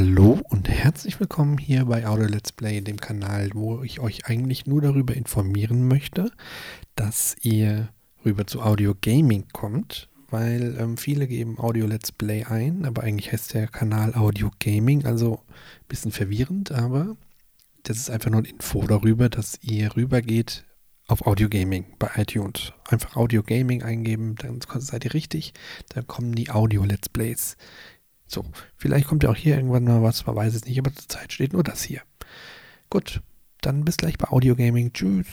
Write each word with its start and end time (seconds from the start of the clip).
Hallo 0.00 0.38
und 0.50 0.68
herzlich 0.68 1.18
willkommen 1.18 1.58
hier 1.58 1.86
bei 1.86 2.06
Audio 2.06 2.28
Let's 2.28 2.52
Play, 2.52 2.80
dem 2.82 2.98
Kanal, 2.98 3.50
wo 3.54 3.82
ich 3.82 3.98
euch 3.98 4.26
eigentlich 4.26 4.64
nur 4.64 4.80
darüber 4.80 5.16
informieren 5.16 5.88
möchte, 5.88 6.30
dass 6.94 7.34
ihr 7.42 7.88
rüber 8.24 8.46
zu 8.46 8.62
Audio 8.62 8.94
Gaming 9.02 9.46
kommt, 9.52 10.08
weil 10.30 10.76
ähm, 10.78 10.98
viele 10.98 11.26
geben 11.26 11.58
Audio 11.58 11.88
Let's 11.88 12.12
Play 12.12 12.44
ein, 12.44 12.84
aber 12.84 13.02
eigentlich 13.02 13.32
heißt 13.32 13.54
der 13.54 13.66
Kanal 13.66 14.14
Audio 14.14 14.52
Gaming, 14.60 15.04
also 15.04 15.40
ein 15.48 15.88
bisschen 15.88 16.12
verwirrend, 16.12 16.70
aber 16.70 17.16
das 17.82 17.96
ist 17.96 18.08
einfach 18.08 18.30
nur 18.30 18.42
ein 18.42 18.44
Info 18.44 18.86
darüber, 18.86 19.28
dass 19.28 19.58
ihr 19.62 19.96
rübergeht 19.96 20.64
auf 21.08 21.26
Audio 21.26 21.48
Gaming 21.48 21.86
bei 21.98 22.08
iTunes. 22.14 22.72
Einfach 22.88 23.16
Audio 23.16 23.42
Gaming 23.42 23.82
eingeben, 23.82 24.36
dann 24.36 24.60
seid 24.78 25.06
ihr 25.06 25.14
richtig, 25.14 25.54
da 25.88 26.02
kommen 26.02 26.36
die 26.36 26.50
Audio 26.50 26.84
Let's 26.84 27.08
Plays. 27.08 27.56
So, 28.28 28.44
vielleicht 28.76 29.08
kommt 29.08 29.22
ja 29.24 29.30
auch 29.30 29.36
hier 29.36 29.56
irgendwann 29.56 29.84
mal 29.84 30.02
was, 30.02 30.26
man 30.26 30.36
weiß 30.36 30.54
es 30.54 30.64
nicht, 30.66 30.78
aber 30.78 30.94
zur 30.94 31.08
Zeit 31.08 31.32
steht 31.32 31.52
nur 31.52 31.64
das 31.64 31.82
hier. 31.82 32.02
Gut, 32.90 33.22
dann 33.60 33.84
bis 33.84 33.96
gleich 33.96 34.18
bei 34.18 34.28
Audio 34.28 34.54
Gaming. 34.54 34.92
Tschüss. 34.92 35.26